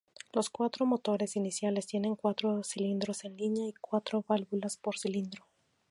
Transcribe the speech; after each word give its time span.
Los 0.33 0.49
cuatro 0.49 0.87
motores 0.87 1.35
iniciales 1.35 1.85
tienen 1.85 2.15
cuatro 2.15 2.63
cilindros 2.63 3.23
en 3.23 3.37
línea 3.37 3.67
y 3.67 3.73
cuatro 3.79 4.25
válvulas 4.27 4.75
por 4.77 4.97
cilindro. 4.97 5.45